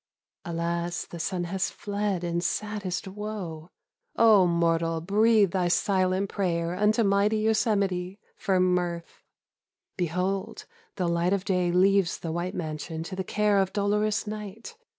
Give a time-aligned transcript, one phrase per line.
[0.45, 3.69] Alas, the sun has fled in saddest woe!—
[4.15, 9.21] O mortal, breathe thy silent prayer unto mighty Yosemite for mirth!
[9.97, 14.75] Behold, the light of day leaves the white mansion to the care of dolorous night